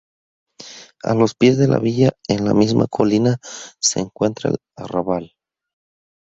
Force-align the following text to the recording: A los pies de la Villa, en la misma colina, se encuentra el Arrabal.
A 1.03 1.13
los 1.13 1.35
pies 1.35 1.59
de 1.59 1.67
la 1.67 1.77
Villa, 1.77 2.13
en 2.27 2.43
la 2.45 2.55
misma 2.55 2.87
colina, 2.87 3.37
se 3.79 3.99
encuentra 3.99 4.49
el 4.49 4.57
Arrabal. 4.75 5.33